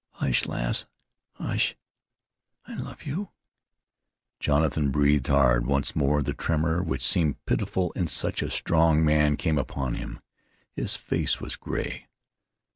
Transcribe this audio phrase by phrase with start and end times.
[0.13, 0.47] "Hush!
[0.47, 0.85] lass,
[1.33, 1.75] hush!"
[2.65, 3.29] "I love you."
[4.39, 9.37] Jonathan breathed hard; once more the tremor, which seemed pitiful in such a strong man,
[9.37, 10.19] came upon him.
[10.73, 12.07] His face was gray.